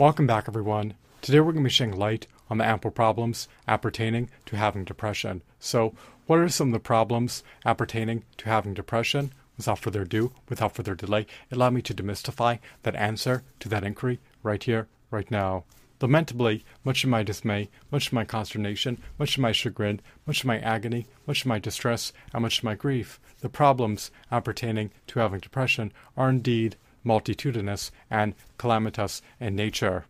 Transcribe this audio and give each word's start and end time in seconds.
Welcome 0.00 0.26
back, 0.26 0.46
everyone. 0.48 0.94
Today 1.20 1.40
we're 1.40 1.52
going 1.52 1.62
to 1.62 1.68
be 1.68 1.68
shedding 1.68 1.94
light 1.94 2.26
on 2.48 2.56
the 2.56 2.64
ample 2.64 2.90
problems 2.90 3.48
appertaining 3.68 4.30
to 4.46 4.56
having 4.56 4.82
depression. 4.82 5.42
So, 5.58 5.94
what 6.24 6.38
are 6.38 6.48
some 6.48 6.68
of 6.68 6.72
the 6.72 6.80
problems 6.80 7.44
appertaining 7.66 8.24
to 8.38 8.46
having 8.46 8.72
depression? 8.72 9.34
Without 9.58 9.78
further 9.78 10.00
ado, 10.00 10.32
without 10.48 10.74
further 10.74 10.94
delay, 10.94 11.26
allow 11.52 11.68
me 11.68 11.82
to 11.82 11.92
demystify 11.92 12.60
that 12.82 12.96
answer 12.96 13.42
to 13.58 13.68
that 13.68 13.84
inquiry 13.84 14.20
right 14.42 14.64
here, 14.64 14.88
right 15.10 15.30
now. 15.30 15.64
Lamentably, 16.00 16.64
much 16.82 17.04
of 17.04 17.10
my 17.10 17.22
dismay, 17.22 17.68
much 17.92 18.06
of 18.06 18.14
my 18.14 18.24
consternation, 18.24 19.02
much 19.18 19.36
of 19.36 19.42
my 19.42 19.52
chagrin, 19.52 20.00
much 20.26 20.40
of 20.40 20.46
my 20.46 20.58
agony, 20.60 21.08
much 21.26 21.42
of 21.42 21.46
my 21.46 21.58
distress, 21.58 22.10
and 22.32 22.40
much 22.40 22.60
of 22.60 22.64
my 22.64 22.74
grief, 22.74 23.20
the 23.40 23.50
problems 23.50 24.10
appertaining 24.32 24.92
to 25.08 25.18
having 25.18 25.40
depression 25.40 25.92
are 26.16 26.30
indeed 26.30 26.76
multitudinous 27.04 27.90
and 28.10 28.34
calamitous 28.58 29.22
in 29.38 29.56
nature. 29.56 30.06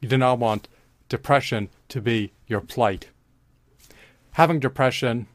You 0.00 0.08
do 0.08 0.18
not 0.18 0.38
want 0.38 0.68
depression 1.08 1.68
to 1.88 2.00
be 2.00 2.32
your 2.46 2.60
plight. 2.60 3.08
Having 4.32 4.60
depression 4.60 5.26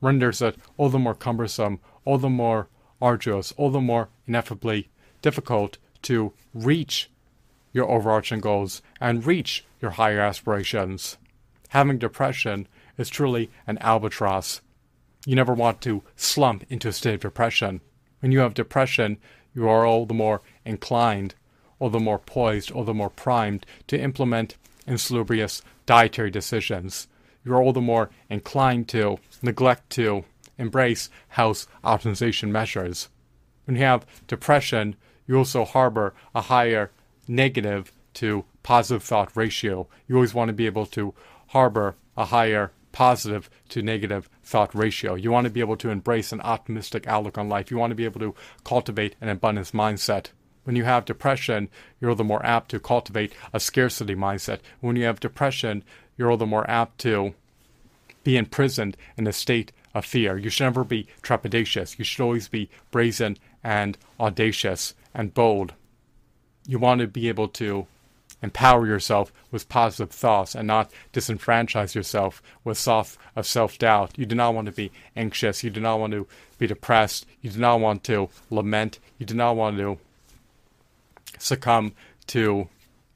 renders 0.00 0.40
it 0.40 0.56
all 0.76 0.88
the 0.88 0.98
more 0.98 1.14
cumbersome, 1.14 1.80
all 2.04 2.18
the 2.18 2.30
more 2.30 2.68
arduous, 3.00 3.52
all 3.56 3.70
the 3.70 3.80
more 3.80 4.08
ineffably 4.26 4.88
difficult 5.22 5.78
to 6.02 6.32
reach 6.54 7.10
your 7.72 7.90
overarching 7.90 8.40
goals 8.40 8.80
and 9.00 9.26
reach 9.26 9.64
your 9.80 9.92
higher 9.92 10.20
aspirations. 10.20 11.18
Having 11.70 11.98
depression 11.98 12.68
is 12.96 13.08
truly 13.10 13.50
an 13.66 13.76
albatross. 13.78 14.60
You 15.26 15.34
never 15.34 15.52
want 15.52 15.80
to 15.82 16.02
slump 16.14 16.64
into 16.70 16.88
a 16.88 16.92
state 16.92 17.14
of 17.14 17.20
depression. 17.20 17.80
When 18.20 18.32
you 18.32 18.38
have 18.38 18.54
depression, 18.54 19.18
you 19.56 19.68
are 19.68 19.86
all 19.86 20.04
the 20.04 20.14
more 20.14 20.42
inclined, 20.66 21.34
all 21.78 21.88
the 21.88 21.98
more 21.98 22.18
poised, 22.18 22.70
all 22.70 22.84
the 22.84 22.94
more 22.94 23.10
primed 23.10 23.64
to 23.88 23.98
implement 23.98 24.56
insalubrious 24.86 25.62
dietary 25.86 26.30
decisions. 26.30 27.08
You 27.42 27.54
are 27.54 27.62
all 27.62 27.72
the 27.72 27.80
more 27.80 28.10
inclined 28.28 28.86
to 28.88 29.18
neglect 29.42 29.88
to 29.90 30.24
embrace 30.58 31.08
house 31.28 31.66
optimization 31.82 32.50
measures. 32.50 33.08
When 33.64 33.76
you 33.76 33.82
have 33.82 34.06
depression, 34.26 34.94
you 35.26 35.38
also 35.38 35.64
harbor 35.64 36.14
a 36.34 36.42
higher 36.42 36.90
negative 37.26 37.92
to 38.14 38.44
positive 38.62 39.02
thought 39.02 39.34
ratio. 39.34 39.88
You 40.06 40.16
always 40.16 40.34
want 40.34 40.50
to 40.50 40.54
be 40.54 40.66
able 40.66 40.86
to 40.86 41.14
harbor 41.48 41.96
a 42.16 42.26
higher 42.26 42.72
positive 42.96 43.50
to 43.68 43.82
negative 43.82 44.26
thought 44.42 44.74
ratio. 44.74 45.16
You 45.16 45.30
want 45.30 45.44
to 45.44 45.50
be 45.50 45.60
able 45.60 45.76
to 45.76 45.90
embrace 45.90 46.32
an 46.32 46.40
optimistic 46.40 47.06
outlook 47.06 47.36
on 47.36 47.46
life. 47.46 47.70
You 47.70 47.76
want 47.76 47.90
to 47.90 47.94
be 47.94 48.06
able 48.06 48.20
to 48.20 48.34
cultivate 48.64 49.16
an 49.20 49.28
abundance 49.28 49.72
mindset. 49.72 50.28
When 50.64 50.76
you 50.76 50.84
have 50.84 51.04
depression, 51.04 51.68
you're 52.00 52.14
the 52.14 52.24
more 52.24 52.42
apt 52.42 52.70
to 52.70 52.80
cultivate 52.80 53.34
a 53.52 53.60
scarcity 53.60 54.14
mindset. 54.14 54.60
When 54.80 54.96
you 54.96 55.04
have 55.04 55.20
depression, 55.20 55.84
you're 56.16 56.38
the 56.38 56.46
more 56.46 56.68
apt 56.70 56.96
to 57.00 57.34
be 58.24 58.38
imprisoned 58.38 58.96
in 59.18 59.26
a 59.26 59.32
state 59.34 59.72
of 59.92 60.06
fear. 60.06 60.38
You 60.38 60.48
should 60.48 60.64
never 60.64 60.82
be 60.82 61.06
trepidatious. 61.20 61.98
You 61.98 62.04
should 62.06 62.24
always 62.24 62.48
be 62.48 62.70
brazen 62.90 63.36
and 63.62 63.98
audacious 64.18 64.94
and 65.12 65.34
bold 65.34 65.74
you 66.66 66.78
want 66.78 67.00
to 67.00 67.06
be 67.06 67.28
able 67.28 67.48
to 67.48 67.86
empower 68.46 68.86
yourself 68.86 69.32
with 69.50 69.68
positive 69.68 70.10
thoughts 70.10 70.54
and 70.54 70.68
not 70.68 70.88
disenfranchise 71.12 71.96
yourself 71.96 72.40
with 72.62 72.78
thoughts 72.78 73.18
of 73.34 73.44
self 73.44 73.76
doubt. 73.76 74.16
You 74.16 74.24
do 74.24 74.36
not 74.36 74.54
want 74.54 74.66
to 74.66 74.72
be 74.72 74.92
anxious. 75.16 75.64
You 75.64 75.70
do 75.70 75.80
not 75.80 75.98
want 75.98 76.12
to 76.12 76.28
be 76.56 76.68
depressed. 76.68 77.26
You 77.42 77.50
do 77.50 77.58
not 77.58 77.80
want 77.80 78.04
to 78.04 78.28
lament. 78.48 79.00
You 79.18 79.26
do 79.26 79.34
not 79.34 79.56
want 79.56 79.78
to 79.78 79.98
succumb 81.38 81.92
to 82.28 82.68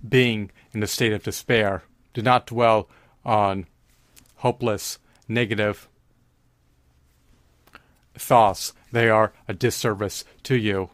being 0.06 0.50
in 0.72 0.82
a 0.82 0.88
state 0.88 1.12
of 1.12 1.22
despair. 1.22 1.84
Do 2.12 2.22
not 2.22 2.48
dwell 2.48 2.88
on 3.24 3.66
hopeless, 4.36 4.98
negative 5.28 5.88
thoughts. 8.14 8.72
They 8.90 9.08
are 9.08 9.32
a 9.46 9.54
disservice 9.54 10.24
to 10.42 10.56
you. 10.56 10.90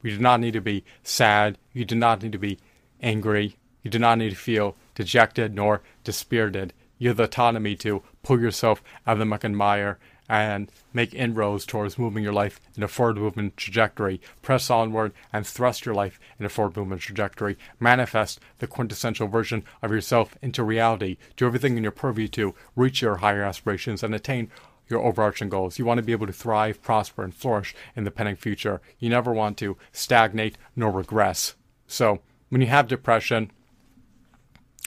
You 0.00 0.12
do 0.12 0.18
not 0.18 0.38
need 0.38 0.52
to 0.52 0.60
be 0.60 0.84
sad. 1.02 1.58
You 1.72 1.84
do 1.84 1.96
not 1.96 2.22
need 2.22 2.32
to 2.32 2.38
be 2.38 2.58
angry. 3.02 3.56
You 3.84 3.90
do 3.90 4.00
not 4.00 4.18
need 4.18 4.30
to 4.30 4.36
feel 4.36 4.74
dejected 4.96 5.54
nor 5.54 5.82
dispirited. 6.02 6.72
You 6.98 7.08
have 7.08 7.18
the 7.18 7.24
autonomy 7.24 7.76
to 7.76 8.02
pull 8.22 8.40
yourself 8.40 8.82
out 9.06 9.12
of 9.12 9.18
the 9.20 9.24
muck 9.26 9.44
and 9.44 9.56
mire 9.56 9.98
and 10.28 10.72
make 10.94 11.12
inroads 11.12 11.66
towards 11.66 11.98
moving 11.98 12.24
your 12.24 12.32
life 12.32 12.60
in 12.76 12.82
a 12.82 12.88
forward 12.88 13.18
movement 13.18 13.58
trajectory. 13.58 14.22
Press 14.40 14.70
onward 14.70 15.12
and 15.32 15.46
thrust 15.46 15.84
your 15.84 15.94
life 15.94 16.18
in 16.38 16.46
a 16.46 16.48
forward 16.48 16.76
movement 16.76 17.02
trajectory. 17.02 17.58
Manifest 17.78 18.40
the 18.58 18.66
quintessential 18.66 19.28
version 19.28 19.64
of 19.82 19.90
yourself 19.90 20.36
into 20.40 20.64
reality. 20.64 21.18
Do 21.36 21.46
everything 21.46 21.76
in 21.76 21.82
your 21.82 21.92
purview 21.92 22.26
to 22.28 22.54
reach 22.74 23.02
your 23.02 23.16
higher 23.16 23.42
aspirations 23.42 24.02
and 24.02 24.14
attain 24.14 24.50
your 24.88 25.00
overarching 25.00 25.48
goals. 25.50 25.78
You 25.78 25.84
want 25.84 25.98
to 25.98 26.04
be 26.04 26.12
able 26.12 26.26
to 26.26 26.32
thrive, 26.32 26.82
prosper, 26.82 27.22
and 27.22 27.34
flourish 27.34 27.74
in 27.94 28.04
the 28.04 28.10
pending 28.10 28.36
future. 28.36 28.80
You 28.98 29.10
never 29.10 29.32
want 29.32 29.58
to 29.58 29.76
stagnate 29.92 30.56
nor 30.74 30.90
regress. 30.90 31.54
So, 31.86 32.20
when 32.48 32.60
you 32.60 32.66
have 32.68 32.88
depression, 32.88 33.50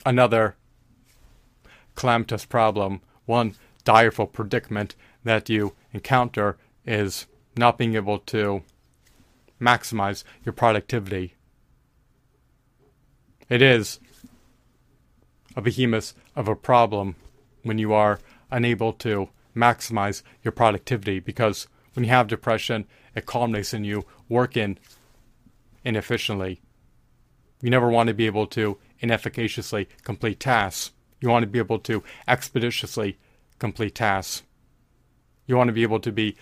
another 0.04 0.56
calamitous 1.96 2.44
problem, 2.44 3.00
one 3.26 3.54
direful 3.84 4.26
predicament 4.26 4.94
that 5.24 5.48
you 5.48 5.74
encounter 5.92 6.56
is 6.86 7.26
not 7.56 7.78
being 7.78 7.94
able 7.94 8.18
to 8.18 8.62
maximize 9.60 10.24
your 10.44 10.52
productivity. 10.52 11.34
It 13.48 13.62
is 13.62 13.98
a 15.56 15.60
behemoth 15.60 16.14
of 16.36 16.48
a 16.48 16.54
problem 16.54 17.16
when 17.62 17.78
you 17.78 17.92
are 17.92 18.20
unable 18.50 18.92
to 18.92 19.28
maximize 19.56 20.22
your 20.42 20.52
productivity 20.52 21.18
because 21.18 21.66
when 21.94 22.04
you 22.04 22.10
have 22.10 22.28
depression, 22.28 22.86
it 23.14 23.26
culminates 23.26 23.74
in 23.74 23.84
you 23.84 24.04
working 24.28 24.78
inefficiently. 25.84 26.60
You 27.60 27.70
never 27.70 27.90
want 27.90 28.06
to 28.06 28.14
be 28.14 28.26
able 28.26 28.46
to 28.48 28.78
inefficaciously 29.00 29.88
complete 30.02 30.40
tasks. 30.40 30.92
You 31.20 31.28
want 31.28 31.42
to 31.42 31.48
be 31.48 31.58
able 31.58 31.78
to 31.80 32.02
expeditiously 32.26 33.18
complete 33.58 33.94
tasks. 33.94 34.42
You 35.46 35.56
want 35.56 35.68
to 35.68 35.72
be 35.72 35.82
able 35.82 36.00
to 36.00 36.12
be 36.12 36.36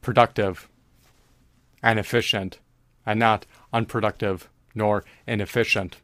productive 0.00 0.68
and 1.82 1.98
efficient 1.98 2.58
and 3.04 3.18
not 3.18 3.46
unproductive 3.72 4.48
nor 4.74 5.04
inefficient. 5.26 5.96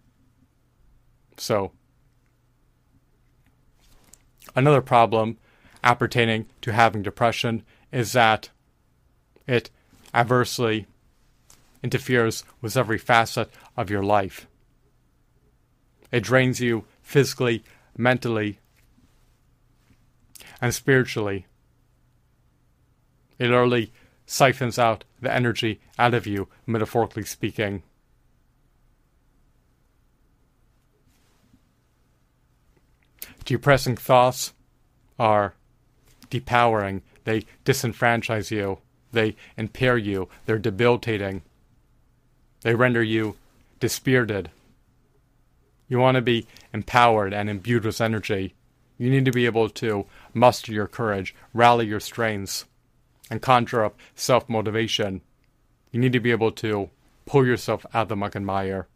So, 1.37 1.73
another 4.57 4.83
problem 4.83 5.39
appertaining 5.85 6.47
to 6.63 6.73
having 6.73 7.03
depression 7.03 7.65
is 7.93 8.13
that 8.13 8.51
it 9.47 9.71
adversely 10.13 10.87
interferes 11.83 12.45
with 12.61 12.77
every 12.77 12.99
facet 12.99 13.51
of 13.77 13.89
your 13.89 14.03
life. 14.03 14.48
It 16.11 16.23
drains 16.23 16.61
you 16.61 16.85
physically, 17.03 17.65
mentally, 17.97 18.59
and 20.61 20.75
spiritually. 20.75 21.47
It 23.39 23.49
literally 23.49 23.93
siphons 24.27 24.79
out 24.79 25.05
the 25.21 25.33
energy 25.33 25.81
out 25.99 26.15
of 26.15 26.27
you, 26.27 26.49
metaphorically 26.67 27.25
speaking. 27.25 27.83
Depressing 33.45 33.97
thoughts 33.97 34.53
are 35.19 35.55
depowering, 36.31 37.01
they 37.25 37.45
disenfranchise 37.65 38.51
you, 38.51 38.79
they 39.13 39.37
impair 39.57 39.97
you, 39.97 40.29
they're 40.45 40.59
debilitating, 40.59 41.43
they 42.61 42.75
render 42.75 43.03
you 43.03 43.37
dispirited. 43.81 44.51
You 45.89 45.99
want 45.99 46.17
to 46.17 46.23
be 46.23 46.47
empowered 46.73 47.33
and 47.33 47.49
imbued 47.49 47.85
with 47.85 48.01
energy. 48.01 48.55
You 48.99 49.11
need 49.11 49.25
to 49.25 49.33
be 49.33 49.47
able 49.47 49.69
to 49.71 50.07
muster 50.35 50.73
your 50.73 50.87
courage, 50.87 51.35
rally 51.55 51.87
your 51.87 52.01
strengths, 52.01 52.67
and 53.31 53.41
conjure 53.41 53.85
up 53.85 53.97
self 54.15 54.49
motivation. 54.49 55.23
You 55.91 56.01
need 56.01 56.13
to 56.13 56.21
be 56.21 56.31
able 56.31 56.53
to 56.53 56.91
pull 57.27 57.47
yourself 57.47 57.87
out 57.95 58.03
of 58.03 58.09
the 58.09 58.17
muck 58.17 58.35
and 58.35 58.45
mire 58.45 58.89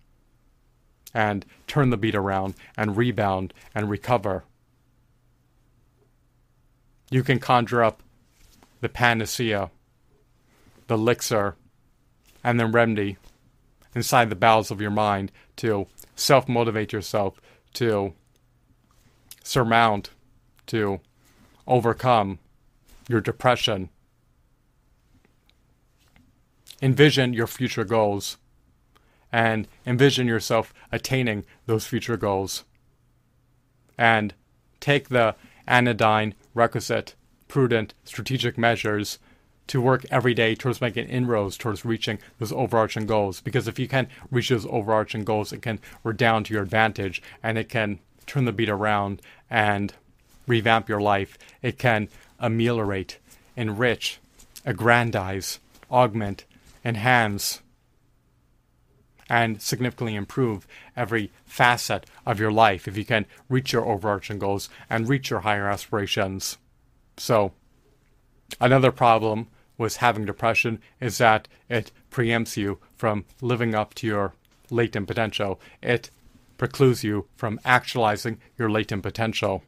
and 1.14 1.44
turn 1.66 1.90
the 1.90 1.96
beat 1.96 2.14
around 2.14 2.54
and 2.76 2.96
rebound 2.96 3.52
and 3.74 3.90
recover. 3.90 4.44
You 7.10 7.22
can 7.22 7.38
conjure 7.38 7.82
up 7.82 8.02
the 8.80 8.88
panacea, 8.88 9.70
the 10.86 10.94
elixir, 10.94 11.56
and 12.42 12.58
the 12.58 12.66
remedy 12.66 13.18
inside 13.94 14.30
the 14.30 14.36
bowels 14.36 14.70
of 14.70 14.80
your 14.80 14.90
mind 14.90 15.30
to 15.56 15.86
self 16.22 16.48
motivate 16.48 16.92
yourself, 16.92 17.40
to 17.74 18.14
surmount, 19.42 20.10
to 20.66 21.00
overcome 21.66 22.38
your 23.08 23.20
depression. 23.20 23.88
Envision 26.80 27.32
your 27.32 27.46
future 27.46 27.84
goals. 27.84 28.36
and 29.34 29.66
envision 29.86 30.26
yourself 30.26 30.74
attaining 30.92 31.42
those 31.64 31.86
future 31.86 32.18
goals. 32.18 32.64
And 33.96 34.34
take 34.78 35.08
the 35.08 35.34
anodyne, 35.66 36.34
requisite, 36.52 37.14
prudent, 37.48 37.94
strategic 38.04 38.58
measures 38.58 39.18
to 39.68 39.80
work 39.80 40.04
every 40.10 40.34
day 40.34 40.54
towards 40.54 40.80
making 40.80 41.08
inroads 41.08 41.56
towards 41.56 41.84
reaching 41.84 42.18
those 42.38 42.52
overarching 42.52 43.06
goals. 43.06 43.40
Because 43.40 43.68
if 43.68 43.78
you 43.78 43.88
can 43.88 44.08
reach 44.30 44.48
those 44.48 44.66
overarching 44.66 45.24
goals, 45.24 45.52
it 45.52 45.62
can 45.62 45.78
redound 46.04 46.46
to 46.46 46.54
your 46.54 46.62
advantage 46.62 47.22
and 47.42 47.56
it 47.56 47.68
can 47.68 47.98
turn 48.26 48.44
the 48.44 48.52
beat 48.52 48.68
around 48.68 49.22
and 49.50 49.94
revamp 50.46 50.88
your 50.88 51.00
life. 51.00 51.38
It 51.62 51.78
can 51.78 52.08
ameliorate, 52.38 53.18
enrich, 53.56 54.18
aggrandize, 54.64 55.58
augment, 55.90 56.44
enhance, 56.84 57.60
and 59.28 59.62
significantly 59.62 60.14
improve 60.14 60.66
every 60.96 61.30
facet 61.46 62.04
of 62.26 62.38
your 62.38 62.52
life 62.52 62.86
if 62.86 62.96
you 62.96 63.04
can 63.04 63.24
reach 63.48 63.72
your 63.72 63.86
overarching 63.86 64.38
goals 64.38 64.68
and 64.90 65.08
reach 65.08 65.30
your 65.30 65.40
higher 65.40 65.68
aspirations. 65.68 66.58
So, 67.16 67.52
another 68.60 68.92
problem 68.92 69.48
with 69.78 69.96
having 69.96 70.24
depression 70.24 70.80
is 71.00 71.18
that 71.18 71.48
it 71.68 71.90
preempts 72.10 72.56
you 72.56 72.78
from 72.96 73.24
living 73.40 73.74
up 73.74 73.94
to 73.94 74.06
your 74.06 74.34
latent 74.70 75.06
potential. 75.06 75.60
It 75.82 76.10
precludes 76.58 77.02
you 77.02 77.26
from 77.36 77.60
actualizing 77.64 78.38
your 78.56 78.70
latent 78.70 79.02
potential. 79.02 79.62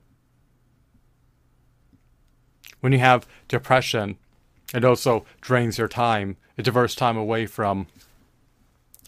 When 2.81 2.93
you 2.93 2.99
have 2.99 3.27
depression, 3.49 4.19
it 4.75 4.85
also 4.85 5.25
drains 5.41 5.79
your 5.79 5.89
time. 5.89 6.37
It 6.57 6.65
diverts 6.65 6.95
time 6.95 7.17
away 7.17 7.47
from 7.47 7.87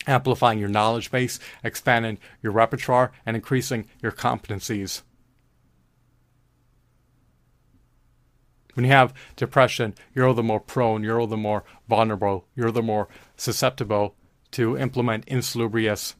amplifying 0.06 0.58
your 0.58 0.69
knowledge 0.69 1.11
base, 1.11 1.38
expanding 1.62 2.19
your 2.43 2.52
repertoire, 2.52 3.12
and 3.25 3.37
increasing 3.37 3.87
your 4.02 4.12
competencies. 4.12 5.02
When 8.76 8.84
you 8.84 8.90
have 8.90 9.14
depression, 9.37 9.94
you're 10.14 10.34
the 10.34 10.43
more 10.43 10.61
prone, 10.61 11.02
you're 11.02 11.26
the 11.26 11.38
more 11.38 11.64
vulnerable, 11.88 12.46
you're 12.55 12.70
the 12.70 12.82
more 12.82 13.08
susceptible 13.34 14.14
to 14.50 14.76
implement 14.76 15.25
insalubrious 15.26 16.14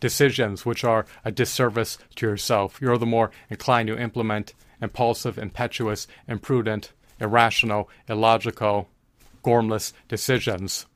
decisions 0.00 0.66
which 0.66 0.82
are 0.82 1.06
a 1.24 1.30
disservice 1.30 1.96
to 2.16 2.26
yourself. 2.26 2.80
You're 2.80 2.98
the 2.98 3.06
more 3.06 3.30
inclined 3.48 3.86
to 3.86 3.96
implement 3.96 4.52
impulsive, 4.82 5.38
impetuous, 5.38 6.08
imprudent, 6.26 6.92
irrational, 7.20 7.88
illogical, 8.08 8.88
gormless 9.44 9.92
decisions. 10.08 10.86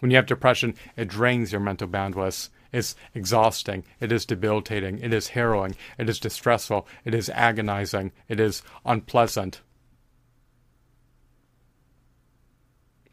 When 0.00 0.10
you 0.10 0.16
have 0.16 0.26
depression, 0.26 0.74
it 0.96 1.06
drains 1.06 1.52
your 1.52 1.60
mental 1.60 1.86
bandwidth. 1.86 2.48
It's 2.72 2.94
exhausting. 3.14 3.84
It 4.00 4.12
is 4.12 4.26
debilitating. 4.26 4.98
It 4.98 5.12
is 5.12 5.28
harrowing. 5.28 5.74
It 5.98 6.08
is 6.08 6.20
distressful. 6.20 6.86
It 7.04 7.14
is 7.14 7.30
agonizing. 7.30 8.12
It 8.28 8.40
is 8.40 8.62
unpleasant. 8.84 9.62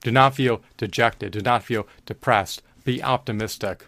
Do 0.01 0.11
not 0.11 0.35
feel 0.35 0.61
dejected. 0.77 1.31
Do 1.31 1.41
not 1.41 1.63
feel 1.63 1.87
depressed. 2.05 2.61
Be 2.83 3.01
optimistic. 3.01 3.87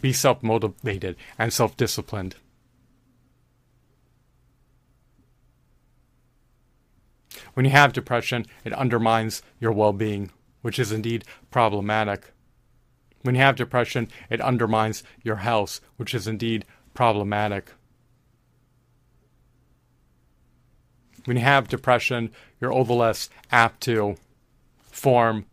Be 0.00 0.12
self 0.12 0.42
motivated 0.42 1.16
and 1.38 1.52
self 1.52 1.76
disciplined. 1.76 2.36
When 7.54 7.66
you 7.66 7.72
have 7.72 7.92
depression, 7.92 8.46
it 8.64 8.72
undermines 8.72 9.42
your 9.60 9.72
well 9.72 9.92
being, 9.92 10.30
which 10.62 10.78
is 10.78 10.92
indeed 10.92 11.24
problematic. 11.50 12.32
When 13.24 13.36
you 13.36 13.40
have 13.40 13.56
depression, 13.56 14.08
it 14.28 14.42
undermines 14.42 15.02
your 15.22 15.36
health, 15.36 15.80
which 15.96 16.14
is 16.14 16.28
indeed 16.28 16.66
problematic. 16.92 17.70
When 21.24 21.38
you 21.38 21.42
have 21.42 21.66
depression, 21.66 22.32
you're 22.60 22.70
all 22.70 22.84
the 22.84 22.92
less 22.92 23.30
apt 23.50 23.80
to 23.84 24.16
form 24.90 25.46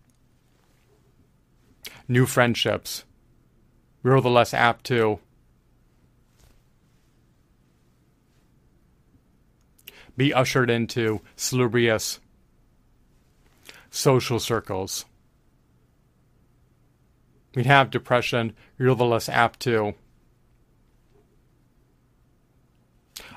new 2.09 2.25
friendships. 2.25 3.05
You're 4.03 4.17
all 4.17 4.21
the 4.21 4.29
less 4.29 4.53
apt 4.53 4.83
to 4.87 5.19
be 10.17 10.33
ushered 10.33 10.69
into 10.69 11.21
salubrious 11.37 12.19
social 13.89 14.41
circles 14.41 15.05
we 17.55 17.63
have 17.65 17.89
depression, 17.89 18.53
you're 18.77 18.95
the 18.95 19.05
less 19.05 19.27
apt 19.27 19.59
to 19.61 19.93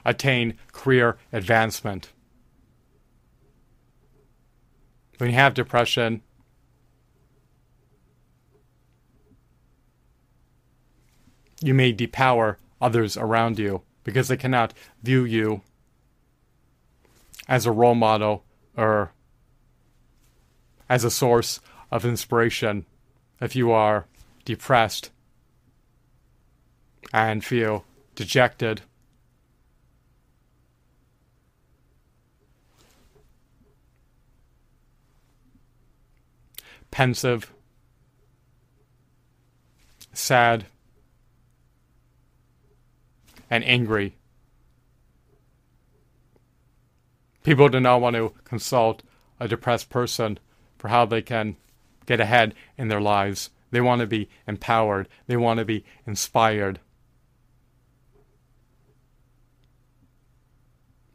attain 0.04 0.54
career 0.72 1.16
advancement. 1.32 2.12
When 5.18 5.30
you 5.30 5.36
have 5.36 5.54
depression, 5.54 6.22
you 11.60 11.74
may 11.74 11.92
depower 11.92 12.56
others 12.80 13.16
around 13.16 13.58
you 13.58 13.82
because 14.02 14.28
they 14.28 14.36
cannot 14.36 14.74
view 15.02 15.24
you 15.24 15.62
as 17.48 17.66
a 17.66 17.72
role 17.72 17.94
model 17.94 18.44
or 18.76 19.12
as 20.88 21.04
a 21.04 21.10
source 21.10 21.60
of 21.90 22.04
inspiration 22.04 22.84
if 23.44 23.54
you 23.54 23.70
are 23.70 24.06
depressed 24.46 25.10
and 27.12 27.44
feel 27.44 27.84
dejected. 28.14 28.80
Pensive, 36.90 37.52
sad, 40.14 40.64
and 43.50 43.62
angry. 43.64 44.16
People 47.42 47.68
do 47.68 47.78
not 47.78 48.00
want 48.00 48.16
to 48.16 48.32
consult 48.44 49.02
a 49.38 49.46
depressed 49.46 49.90
person 49.90 50.38
for 50.78 50.88
how 50.88 51.04
they 51.04 51.20
can 51.20 51.56
get 52.06 52.20
ahead 52.20 52.54
in 52.76 52.88
their 52.88 53.00
lives. 53.00 53.50
They 53.70 53.80
want 53.80 54.00
to 54.00 54.06
be 54.06 54.28
empowered. 54.46 55.08
They 55.26 55.36
want 55.36 55.58
to 55.58 55.64
be 55.64 55.84
inspired. 56.06 56.78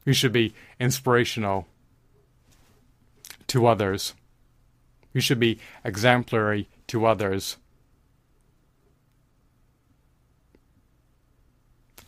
You 0.06 0.14
should 0.14 0.32
be 0.32 0.54
inspirational 0.80 1.68
to 3.48 3.68
others. 3.68 4.14
You 5.14 5.22
should 5.22 5.40
be 5.40 5.60
exemplary 5.84 6.68
to 6.88 7.06
others. 7.06 7.58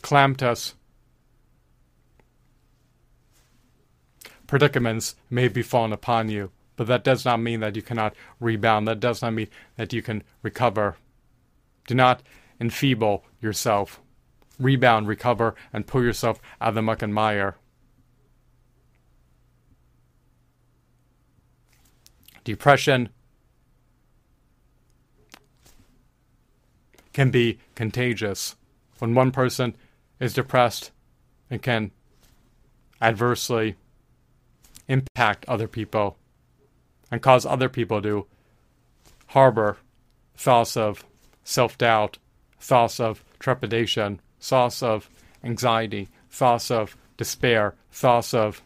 Calamitous 0.02 0.74
predicaments 4.48 5.16
may 5.30 5.48
be 5.48 5.62
fallen 5.62 5.94
upon 5.94 6.30
you 6.30 6.52
but 6.82 6.88
that 6.88 7.04
does 7.04 7.26
not 7.26 7.40
mean 7.40 7.60
that 7.60 7.76
you 7.76 7.84
cannot 7.84 8.16
rebound. 8.40 8.88
That 8.88 9.00
does 9.00 9.22
not 9.22 9.34
mean 9.34 9.50
that 9.76 9.94
you 9.94 10.02
can 10.02 10.24
recover. 10.42 10.98
Do 11.86 11.94
not 11.94 12.24
enfeeble 12.60 13.24
yourself. 13.40 14.02
Rebound, 14.58 15.08
recover, 15.08 15.54
and 15.72 15.86
pull 15.86 16.02
yourself 16.04 16.42
out 16.60 16.70
of 16.70 16.74
the 16.74 16.82
muck 16.82 17.04
and 17.04 17.14
mire. 17.14 17.58
Depression 22.44 23.10
can 27.14 27.30
be 27.30 27.60
contagious. 27.76 28.56
When 28.98 29.14
one 29.14 29.30
person 29.30 29.76
is 30.20 30.34
depressed, 30.34 30.90
it 31.52 31.62
can 31.62 31.92
adversely 33.00 33.76
impact 34.88 35.46
other 35.48 35.68
people 35.68 36.18
and 37.12 37.22
cause 37.22 37.46
other 37.46 37.70
people 37.70 38.02
to 38.02 38.26
harbor 39.28 39.78
thoughts 40.36 40.76
of 40.76 41.06
self 41.44 41.78
doubt, 41.78 42.18
thoughts 42.60 43.00
of 43.00 43.24
trepidation, 43.40 44.20
thoughts 44.40 44.82
of 44.82 45.10
anxiety, 45.44 46.08
thoughts 46.30 46.72
of 46.72 46.96
despair, 47.18 47.76
thoughts 47.92 48.34
of 48.34 48.62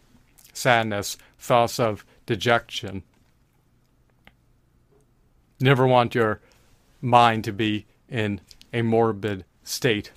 sadness, 0.53 1.17
thoughts 1.39 1.79
of 1.79 2.05
dejection. 2.25 3.03
never 5.59 5.87
want 5.87 6.15
your 6.15 6.39
mind 7.01 7.43
to 7.43 7.51
be 7.51 7.85
in 8.09 8.39
a 8.73 8.81
morbid 8.81 9.45
state. 9.63 10.11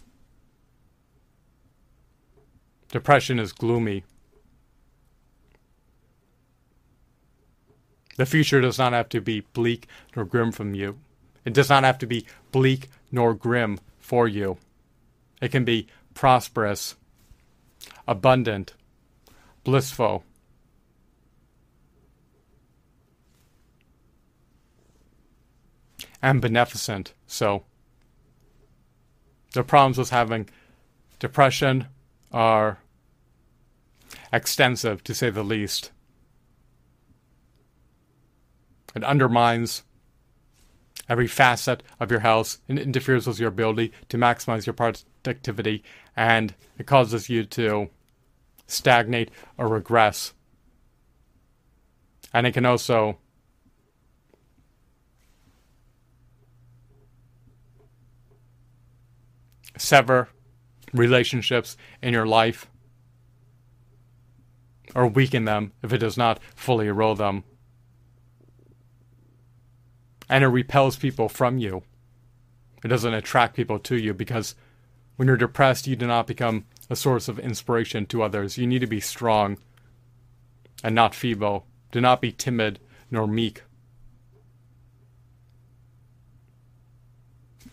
Depression 2.90 3.38
is 3.38 3.52
gloomy. 3.52 4.04
The 8.18 8.26
future 8.26 8.60
does 8.60 8.78
not 8.78 8.92
have 8.94 9.08
to 9.10 9.20
be 9.20 9.40
bleak 9.52 9.86
nor 10.16 10.24
grim 10.24 10.50
from 10.50 10.74
you. 10.74 10.98
It 11.44 11.54
does 11.54 11.68
not 11.70 11.84
have 11.84 11.98
to 11.98 12.06
be 12.06 12.26
bleak 12.50 12.88
nor 13.12 13.32
grim 13.32 13.78
for 14.00 14.26
you. 14.26 14.58
It 15.40 15.52
can 15.52 15.64
be 15.64 15.86
prosperous, 16.14 16.96
abundant, 18.08 18.74
blissful. 19.62 20.24
And 26.20 26.40
beneficent. 26.40 27.14
So, 27.28 27.62
the 29.52 29.62
problems 29.62 29.96
with 29.96 30.10
having 30.10 30.48
depression 31.20 31.86
are 32.32 32.80
extensive, 34.32 35.04
to 35.04 35.14
say 35.14 35.30
the 35.30 35.44
least. 35.44 35.92
It 38.94 39.04
undermines 39.04 39.82
every 41.08 41.26
facet 41.26 41.82
of 42.00 42.10
your 42.10 42.20
house 42.20 42.58
and 42.68 42.78
interferes 42.78 43.26
with 43.26 43.38
your 43.38 43.48
ability 43.48 43.92
to 44.08 44.16
maximize 44.16 44.66
your 44.66 44.74
productivity 44.74 45.82
and 46.16 46.54
it 46.78 46.86
causes 46.86 47.28
you 47.28 47.44
to 47.44 47.88
stagnate 48.66 49.30
or 49.56 49.68
regress. 49.68 50.34
And 52.34 52.46
it 52.46 52.52
can 52.52 52.66
also 52.66 53.18
sever 59.78 60.28
relationships 60.92 61.76
in 62.02 62.12
your 62.12 62.26
life 62.26 62.70
or 64.94 65.06
weaken 65.06 65.44
them 65.44 65.72
if 65.82 65.92
it 65.92 65.98
does 65.98 66.16
not 66.16 66.40
fully 66.54 66.88
erode 66.88 67.18
them. 67.18 67.44
And 70.28 70.44
it 70.44 70.48
repels 70.48 70.96
people 70.96 71.28
from 71.28 71.58
you. 71.58 71.82
It 72.84 72.88
doesn't 72.88 73.14
attract 73.14 73.56
people 73.56 73.78
to 73.80 73.96
you 73.96 74.14
because 74.14 74.54
when 75.16 75.26
you're 75.26 75.36
depressed, 75.36 75.86
you 75.86 75.96
do 75.96 76.06
not 76.06 76.26
become 76.26 76.64
a 76.88 76.96
source 76.96 77.28
of 77.28 77.38
inspiration 77.38 78.06
to 78.06 78.22
others. 78.22 78.56
You 78.56 78.66
need 78.66 78.80
to 78.80 78.86
be 78.86 79.00
strong 79.00 79.58
and 80.84 80.94
not 80.94 81.14
feeble. 81.14 81.66
Do 81.90 82.00
not 82.00 82.20
be 82.20 82.32
timid 82.32 82.78
nor 83.10 83.26
meek. 83.26 83.62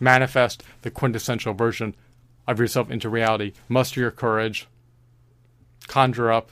Manifest 0.00 0.62
the 0.82 0.90
quintessential 0.90 1.54
version 1.54 1.94
of 2.46 2.58
yourself 2.58 2.90
into 2.90 3.08
reality. 3.08 3.52
Muster 3.68 4.00
your 4.00 4.10
courage. 4.10 4.66
Conjure 5.86 6.32
up 6.32 6.50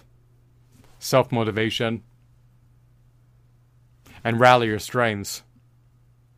self 0.98 1.30
motivation. 1.32 2.02
And 4.22 4.40
rally 4.40 4.68
your 4.68 4.78
strengths. 4.78 5.42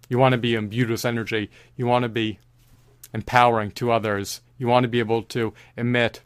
You 0.09 0.19
want 0.19 0.33
to 0.33 0.39
be 0.39 0.55
imbued 0.55 0.91
with 0.91 1.05
energy. 1.05 1.51
You 1.77 1.87
want 1.87 2.05
to 2.05 2.09
be 2.09 2.39
empowering 3.13 3.73
to 3.73 3.91
others. 3.91 4.41
You 4.59 4.67
want 4.69 4.85
to 4.85 4.89
be 4.89 5.01
able 5.01 5.23
to 5.25 5.53
emit 5.77 6.23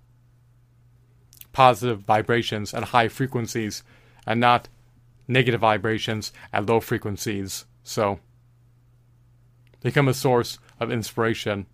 positive 1.53 2.01
vibrations 2.01 2.75
at 2.75 2.85
high 2.85 3.09
frequencies 3.09 3.83
and 4.27 4.41
not 4.41 4.69
negative 5.27 5.61
vibrations 5.61 6.33
at 6.53 6.67
low 6.67 6.81
frequencies. 6.81 7.65
So, 7.83 8.21
become 9.81 10.09
a 10.09 10.15
source 10.15 10.59
of 10.79 10.93
inspiration. 10.93 11.67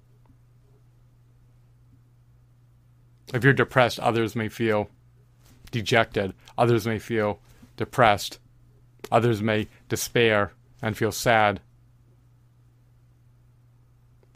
If 3.35 3.43
you're 3.43 3.53
depressed, 3.53 3.99
others 4.01 4.37
may 4.37 4.49
feel 4.49 4.89
dejected, 5.73 6.33
others 6.57 6.87
may 6.87 6.99
feel 6.99 7.41
depressed, 7.77 8.39
others 9.11 9.43
may 9.43 9.69
despair 9.89 10.53
and 10.81 10.97
feel 10.97 11.13
sad. 11.13 11.61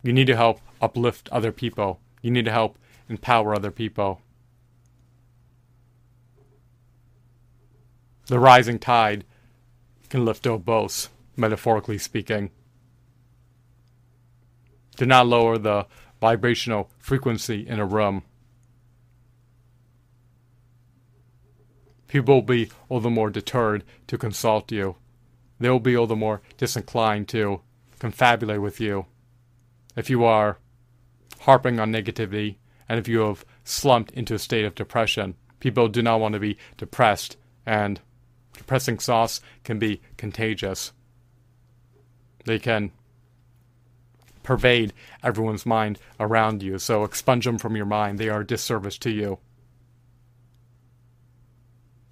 You 0.02 0.12
need 0.12 0.26
to 0.28 0.37
help 0.37 0.61
uplift 0.80 1.28
other 1.30 1.52
people. 1.52 2.00
You 2.23 2.30
need 2.30 2.47
to 2.47 2.52
help 2.52 2.78
empower 3.09 3.54
other 3.54 3.71
people. 3.71 4.23
The 8.26 8.38
rising 8.38 8.78
tide 8.78 9.25
can 10.09 10.25
lift 10.25 10.47
all 10.47 10.59
boats, 10.59 11.09
metaphorically 11.37 11.99
speaking. 11.99 12.50
Do 14.97 15.07
not 15.07 15.26
lower 15.26 15.59
the 15.59 15.87
vibrational 16.21 16.90
frequency 16.99 17.66
in 17.66 17.78
a 17.78 17.87
room. 17.87 18.23
People 22.07 22.37
will 22.37 22.42
be 22.42 22.71
all 22.88 23.00
the 23.00 23.11
more 23.11 23.30
deterred 23.30 23.85
to 24.09 24.19
consult 24.19 24.73
you. 24.73 24.97
They 25.59 25.71
will 25.71 25.80
be 25.80 25.97
all 25.97 26.07
the 26.07 26.16
more 26.16 26.40
disinclined 26.57 27.28
to 27.28 27.61
confabulate 27.99 28.61
with 28.61 28.80
you 28.80 29.07
if 29.97 30.11
you 30.11 30.25
are 30.25 30.59
harping 31.40 31.80
on 31.80 31.92
negativity 31.92 32.56
and 32.88 32.99
if 32.99 33.09
you 33.09 33.20
have 33.20 33.44
slumped 33.64 34.11
into 34.12 34.35
a 34.35 34.38
state 34.38 34.64
of 34.64 34.75
depression. 34.75 35.35
People 35.61 35.88
do 35.88 36.02
not 36.02 36.20
want 36.20 36.32
to 36.32 36.40
be 36.40 36.56
depressed, 36.76 37.37
and 37.64 38.00
depressing 38.56 38.99
thoughts 38.99 39.40
can 39.62 39.78
be 39.78 40.00
contagious. 40.16 40.92
They 42.44 42.59
can 42.59 42.90
pervade 44.42 44.92
everyone's 45.23 45.66
mind 45.66 45.99
around 46.18 46.62
you, 46.62 46.78
so 46.78 47.04
expunge 47.04 47.44
them 47.44 47.59
from 47.59 47.76
your 47.76 47.87
mind. 47.87 48.18
They 48.18 48.28
are 48.28 48.40
a 48.40 48.47
disservice 48.47 48.99
to 48.99 49.11
you. 49.11 49.38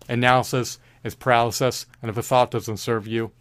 Analysis 0.08 0.78
is 1.02 1.14
paralysis, 1.14 1.86
and 2.00 2.10
if 2.10 2.16
a 2.16 2.22
thought 2.22 2.50
doesn't 2.50 2.76
serve 2.76 3.06
you, 3.06 3.32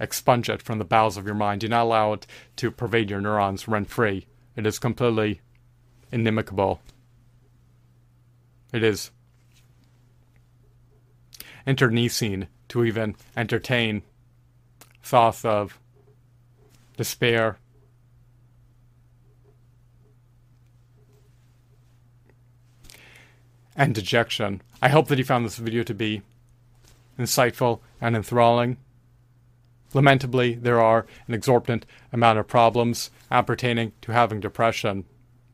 expunge 0.00 0.48
it 0.48 0.62
from 0.62 0.78
the 0.78 0.84
bowels 0.84 1.16
of 1.16 1.26
your 1.26 1.34
mind. 1.34 1.60
Do 1.60 1.68
not 1.68 1.84
allow 1.84 2.12
it 2.12 2.26
to 2.56 2.70
pervade 2.70 3.10
your 3.10 3.20
neurons 3.20 3.68
rent 3.68 3.88
free. 3.88 4.26
It 4.56 4.66
is 4.66 4.78
completely 4.78 5.40
inimical. 6.10 6.80
It 8.72 8.82
is 8.82 9.10
internecine 11.66 12.48
to 12.68 12.84
even 12.84 13.14
entertain 13.36 14.02
thoughts 15.02 15.44
of 15.44 15.78
despair, 16.96 17.58
and 23.74 23.94
dejection. 23.94 24.62
I 24.80 24.88
hope 24.88 25.08
that 25.08 25.18
you 25.18 25.24
found 25.24 25.44
this 25.44 25.56
video 25.56 25.82
to 25.84 25.94
be 25.94 26.22
insightful 27.18 27.80
and 28.00 28.14
enthralling. 28.14 28.76
Lamentably, 29.94 30.54
there 30.54 30.80
are 30.80 31.06
an 31.28 31.34
exorbitant 31.34 31.84
amount 32.12 32.38
of 32.38 32.48
problems 32.48 33.10
appertaining 33.30 33.92
to 34.02 34.12
having 34.12 34.40
depression. 34.40 35.04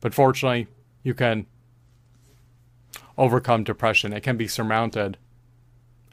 But 0.01 0.15
fortunately, 0.15 0.69
you 1.03 1.15
can 1.15 1.47
overcome 3.17 3.65
depression. 3.65 4.13
It 4.13 4.23
can 4.23 4.37
be 4.37 4.49
surmounted. 4.49 5.19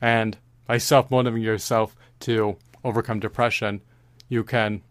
And 0.01 0.37
by 0.65 0.79
self 0.79 1.11
motivating 1.11 1.43
yourself 1.43 1.95
to 2.21 2.57
overcome 2.83 3.19
depression, 3.19 3.81
you 4.27 4.43
can 4.43 4.81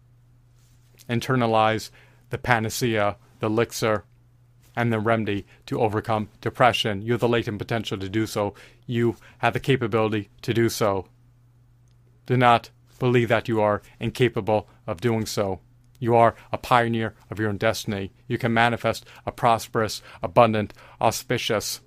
internalize 1.09 1.91
the 2.29 2.37
panacea, 2.37 3.17
the 3.39 3.47
elixir, 3.47 4.05
and 4.75 4.91
the 4.91 4.99
remedy 4.99 5.45
to 5.65 5.79
overcome 5.79 6.29
depression. 6.41 7.01
You 7.01 7.13
have 7.13 7.21
the 7.21 7.29
latent 7.29 7.59
potential 7.59 7.97
to 7.97 8.09
do 8.09 8.25
so. 8.25 8.53
You 8.85 9.17
have 9.39 9.53
the 9.53 9.59
capability 9.59 10.29
to 10.41 10.53
do 10.53 10.69
so. 10.69 11.07
Do 12.25 12.35
not 12.35 12.69
believe 12.99 13.29
that 13.29 13.47
you 13.47 13.61
are 13.61 13.81
incapable 13.99 14.67
of 14.87 15.01
doing 15.01 15.25
so. 15.25 15.59
You 15.99 16.15
are 16.15 16.35
a 16.51 16.57
pioneer 16.57 17.15
of 17.29 17.39
your 17.39 17.49
own 17.49 17.57
destiny. 17.57 18.11
You 18.27 18.37
can 18.37 18.53
manifest 18.53 19.05
a 19.25 19.31
prosperous, 19.31 20.01
abundant, 20.21 20.73
auspicious, 20.99 21.81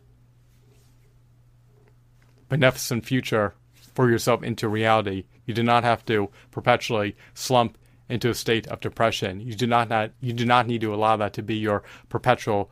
beneficent 2.49 3.05
future 3.05 3.55
for 3.95 4.11
yourself 4.11 4.43
into 4.43 4.69
reality. 4.69 5.25
You 5.45 5.55
do 5.55 5.63
not 5.63 5.85
have 5.85 6.05
to 6.07 6.31
perpetually 6.51 7.17
slump 7.35 7.77
into 8.09 8.31
a 8.31 8.35
state 8.35 8.67
of 8.69 8.81
depression. 8.81 9.41
You 9.41 9.55
do 9.55 9.67
not, 9.67 9.89
not 9.89 10.13
you 10.21 10.33
do 10.33 10.47
not 10.47 10.67
need 10.67 10.81
to 10.81 10.95
allow 10.95 11.17
that 11.17 11.35
to 11.35 11.43
be 11.43 11.57
your 11.57 11.83
perpetual 12.09 12.71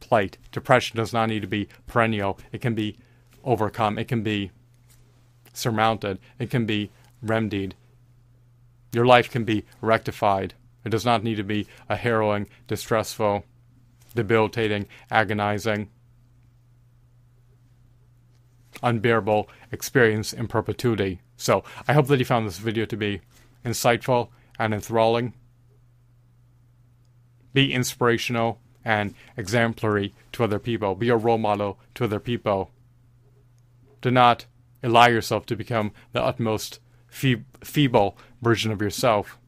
plight. 0.00 0.38
Depression 0.50 0.96
does 0.96 1.12
not 1.12 1.28
need 1.28 1.42
to 1.42 1.48
be 1.48 1.68
perennial. 1.86 2.38
It 2.52 2.60
can 2.60 2.74
be 2.74 2.96
overcome. 3.44 3.98
It 3.98 4.08
can 4.08 4.22
be 4.22 4.50
surmounted. 5.52 6.18
It 6.38 6.50
can 6.50 6.66
be 6.66 6.90
remedied. 7.24 7.74
Your 8.92 9.06
life 9.06 9.30
can 9.30 9.44
be 9.44 9.64
rectified. 9.80 10.54
It 10.84 10.90
does 10.90 11.04
not 11.04 11.24
need 11.24 11.36
to 11.36 11.42
be 11.42 11.66
a 11.88 11.96
harrowing, 11.96 12.46
distressful, 12.66 13.44
debilitating, 14.14 14.86
agonizing, 15.10 15.88
unbearable 18.82 19.48
experience 19.72 20.32
in 20.32 20.46
perpetuity. 20.46 21.20
So, 21.36 21.64
I 21.88 21.94
hope 21.94 22.06
that 22.08 22.18
you 22.18 22.24
found 22.24 22.46
this 22.46 22.58
video 22.58 22.84
to 22.86 22.96
be 22.96 23.20
insightful 23.64 24.28
and 24.58 24.72
enthralling. 24.72 25.34
Be 27.52 27.72
inspirational 27.72 28.60
and 28.84 29.14
exemplary 29.36 30.14
to 30.32 30.44
other 30.44 30.58
people. 30.58 30.94
Be 30.94 31.08
a 31.08 31.16
role 31.16 31.38
model 31.38 31.78
to 31.94 32.04
other 32.04 32.20
people. 32.20 32.70
Do 34.02 34.10
not 34.10 34.44
allow 34.82 35.06
yourself 35.06 35.46
to 35.46 35.56
become 35.56 35.92
the 36.12 36.22
utmost 36.22 36.78
feeble 37.14 38.18
version 38.42 38.72
of 38.72 38.82
yourself. 38.82 39.38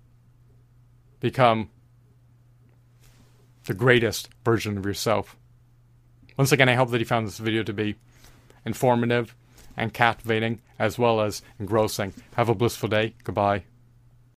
Become 1.20 1.70
the 3.64 3.74
greatest 3.74 4.28
version 4.44 4.78
of 4.78 4.86
yourself. 4.86 5.36
Once 6.36 6.52
again, 6.52 6.68
I 6.68 6.74
hope 6.74 6.90
that 6.90 7.00
you 7.00 7.06
found 7.06 7.26
this 7.26 7.38
video 7.38 7.62
to 7.64 7.72
be 7.72 7.96
informative 8.64 9.34
and 9.76 9.92
captivating 9.92 10.60
as 10.78 10.98
well 10.98 11.20
as 11.20 11.42
engrossing. 11.58 12.14
Have 12.36 12.48
a 12.48 12.54
blissful 12.54 12.88
day. 12.88 13.14
Goodbye. 13.24 13.64